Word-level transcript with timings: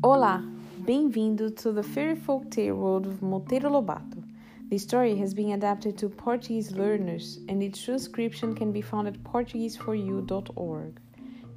Olá, 0.00 0.44
bem-vindo 0.86 1.50
to 1.50 1.72
the 1.72 1.82
fairy 1.82 2.14
folk 2.14 2.48
tale 2.52 2.76
world 2.76 3.04
of 3.04 3.20
Monteiro 3.20 3.68
Lobato. 3.68 4.22
The 4.68 4.78
story 4.78 5.16
has 5.16 5.34
been 5.34 5.50
adapted 5.50 5.98
to 5.98 6.08
Portuguese 6.08 6.70
learners 6.70 7.40
and 7.48 7.60
its 7.60 7.82
transcription 7.82 8.54
can 8.54 8.70
be 8.70 8.80
found 8.80 9.08
at 9.08 9.20
portugueseforyou.org. 9.24 11.00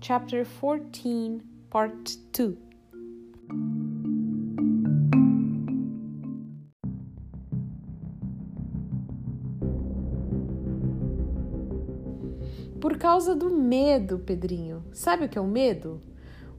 Chapter 0.01 0.43
14, 0.43 1.43
Part 1.69 2.17
2. 2.33 2.57
Por 12.81 12.97
causa 12.97 13.35
do 13.35 13.51
medo, 13.51 14.17
Pedrinho. 14.17 14.83
Sabe 14.91 15.25
o 15.25 15.29
que 15.29 15.37
é 15.37 15.41
o 15.41 15.45
medo? 15.45 16.01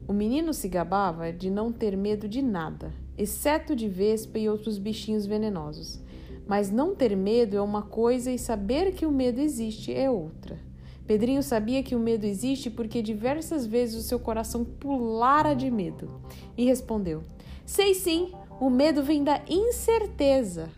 O 0.07 0.13
menino 0.13 0.53
se 0.53 0.69
gabava 0.69 1.33
de 1.33 1.49
não 1.49 1.69
ter 1.69 1.97
medo 1.97 2.29
de 2.29 2.41
nada, 2.41 2.93
exceto 3.17 3.75
de 3.75 3.89
vespa 3.89 4.39
e 4.39 4.47
outros 4.47 4.77
bichinhos 4.77 5.25
venenosos. 5.25 5.99
Mas 6.47 6.71
não 6.71 6.95
ter 6.95 7.13
medo 7.17 7.57
é 7.57 7.61
uma 7.61 7.81
coisa 7.81 8.31
e 8.31 8.39
saber 8.39 8.93
que 8.93 9.05
o 9.05 9.11
medo 9.11 9.41
existe 9.41 9.93
é 9.93 10.09
outra. 10.09 10.57
Pedrinho 11.05 11.43
sabia 11.43 11.83
que 11.83 11.93
o 11.93 11.99
medo 11.99 12.25
existe 12.25 12.69
porque 12.69 13.01
diversas 13.01 13.65
vezes 13.65 13.95
o 13.95 14.07
seu 14.07 14.17
coração 14.17 14.63
pulara 14.63 15.53
de 15.53 15.69
medo 15.69 16.21
e 16.57 16.63
respondeu: 16.63 17.21
Sei 17.65 17.93
sim, 17.93 18.31
o 18.61 18.69
medo 18.69 19.03
vem 19.03 19.25
da 19.25 19.41
incerteza. 19.49 20.69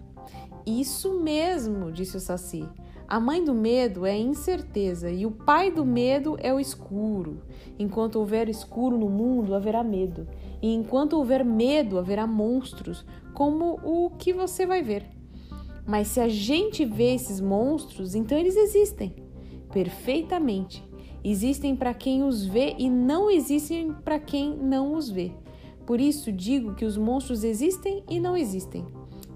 Isso 0.66 1.20
mesmo, 1.20 1.92
disse 1.92 2.18
o 2.18 2.20
Saci. 2.20 2.68
A 3.08 3.20
mãe 3.20 3.44
do 3.44 3.54
medo 3.54 4.04
é 4.04 4.14
a 4.14 4.18
incerteza 4.18 5.12
e 5.12 5.28
o 5.28 5.32
pai 5.32 5.72
do 5.72 5.86
medo 5.86 6.36
é 6.40 6.52
o 6.52 6.60
escuro. 6.60 7.44
Enquanto 7.78 8.16
houver 8.16 8.50
escuro 8.50 8.98
no 8.98 9.08
mundo, 9.08 9.54
haverá 9.54 9.84
medo. 9.84 10.28
E 10.60 10.74
enquanto 10.74 11.14
houver 11.14 11.46
medo, 11.46 12.00
haverá 12.00 12.26
monstros, 12.26 13.06
como 13.34 13.80
o 13.84 14.10
que 14.10 14.34
você 14.34 14.66
vai 14.66 14.82
ver. 14.82 15.06
Mas 15.86 16.08
se 16.08 16.20
a 16.20 16.28
gente 16.28 16.84
vê 16.84 17.14
esses 17.14 17.40
monstros, 17.40 18.16
então 18.16 18.36
eles 18.36 18.56
existem. 18.56 19.14
Perfeitamente. 19.72 20.84
Existem 21.24 21.76
para 21.76 21.94
quem 21.94 22.24
os 22.24 22.44
vê 22.44 22.76
e 22.80 22.90
não 22.90 23.30
existem 23.30 23.94
para 24.04 24.20
quem 24.20 24.56
não 24.56 24.96
os 24.96 25.10
vê. 25.10 25.32
Por 25.86 26.02
isso 26.02 26.32
digo 26.32 26.74
que 26.74 26.86
os 26.86 26.98
monstros 26.98 27.44
existem 27.44 28.04
e 28.10 28.20
não 28.20 28.36
existem. 28.36 28.84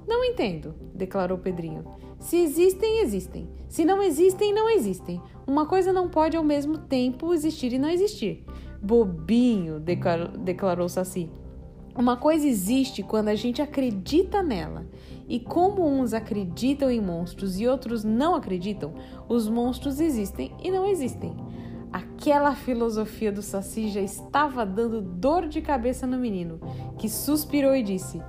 Não 0.09 0.25
entendo, 0.25 0.73
declarou 0.95 1.37
Pedrinho. 1.37 1.85
Se 2.17 2.37
existem, 2.37 3.01
existem. 3.01 3.47
Se 3.67 3.85
não 3.85 4.01
existem, 4.01 4.51
não 4.51 4.67
existem. 4.67 5.21
Uma 5.45 5.67
coisa 5.67 5.93
não 5.93 6.09
pode 6.09 6.35
ao 6.35 6.43
mesmo 6.43 6.79
tempo 6.79 7.31
existir 7.31 7.73
e 7.73 7.77
não 7.77 7.87
existir. 7.87 8.43
Bobinho, 8.81 9.79
declarou 9.79 10.89
Saci. 10.89 11.29
Uma 11.95 12.17
coisa 12.17 12.47
existe 12.47 13.03
quando 13.03 13.27
a 13.27 13.35
gente 13.35 13.61
acredita 13.61 14.41
nela. 14.41 14.87
E 15.27 15.39
como 15.39 15.87
uns 15.87 16.11
acreditam 16.11 16.89
em 16.89 16.99
monstros 16.99 17.59
e 17.59 17.67
outros 17.67 18.03
não 18.03 18.33
acreditam, 18.33 18.95
os 19.27 19.47
monstros 19.47 19.99
existem 19.99 20.51
e 20.63 20.71
não 20.71 20.87
existem. 20.87 21.35
Aquela 21.93 22.55
filosofia 22.55 23.31
do 23.31 23.43
Saci 23.43 23.89
já 23.89 24.01
estava 24.01 24.65
dando 24.65 25.03
dor 25.03 25.47
de 25.47 25.61
cabeça 25.61 26.07
no 26.07 26.17
menino, 26.17 26.59
que 26.97 27.07
suspirou 27.07 27.75
e 27.75 27.83
disse: 27.83 28.19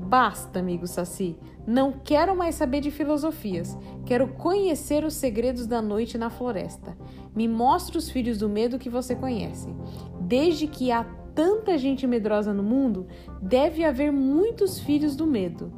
Basta, 0.00 0.58
amigo 0.58 0.86
Saci. 0.86 1.36
Não 1.66 1.92
quero 1.92 2.36
mais 2.36 2.54
saber 2.54 2.80
de 2.80 2.90
filosofias. 2.90 3.76
Quero 4.04 4.28
conhecer 4.28 5.04
os 5.04 5.14
segredos 5.14 5.66
da 5.66 5.80
noite 5.80 6.18
na 6.18 6.30
floresta. 6.30 6.96
Me 7.34 7.46
mostre 7.46 7.98
os 7.98 8.10
filhos 8.10 8.38
do 8.38 8.48
medo 8.48 8.78
que 8.78 8.90
você 8.90 9.14
conhece. 9.14 9.68
Desde 10.20 10.66
que 10.66 10.90
há 10.90 11.04
tanta 11.34 11.78
gente 11.78 12.06
medrosa 12.06 12.52
no 12.52 12.62
mundo, 12.62 13.06
deve 13.40 13.84
haver 13.84 14.10
muitos 14.10 14.80
filhos 14.80 15.14
do 15.14 15.26
medo. 15.26 15.72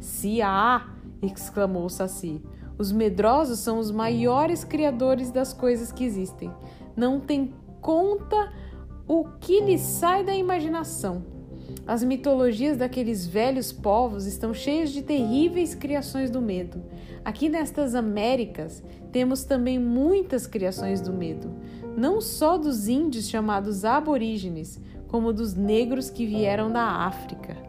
Se 0.00 0.42
há, 0.42 0.88
exclamou 1.22 1.88
Saci. 1.88 2.42
Os 2.78 2.90
medrosos 2.90 3.60
são 3.60 3.78
os 3.78 3.90
maiores 3.90 4.64
criadores 4.64 5.30
das 5.30 5.52
coisas 5.52 5.92
que 5.92 6.04
existem. 6.04 6.52
Não 6.96 7.20
tem 7.20 7.54
conta 7.80 8.52
o 9.06 9.24
que 9.38 9.60
lhes 9.60 9.80
sai 9.80 10.24
da 10.24 10.34
imaginação. 10.34 11.35
As 11.86 12.02
mitologias 12.02 12.76
daqueles 12.76 13.26
velhos 13.26 13.72
povos 13.72 14.26
estão 14.26 14.52
cheias 14.52 14.90
de 14.90 15.02
terríveis 15.02 15.74
criações 15.74 16.30
do 16.30 16.40
medo. 16.40 16.82
Aqui 17.24 17.48
nestas 17.48 17.94
Américas 17.94 18.82
temos 19.12 19.44
também 19.44 19.78
muitas 19.78 20.46
criações 20.46 21.00
do 21.00 21.12
medo, 21.12 21.50
não 21.96 22.20
só 22.20 22.56
dos 22.56 22.88
índios 22.88 23.28
chamados 23.28 23.84
aborígenes, 23.84 24.80
como 25.08 25.32
dos 25.32 25.54
negros 25.54 26.10
que 26.10 26.26
vieram 26.26 26.70
da 26.70 26.82
África. 26.82 27.65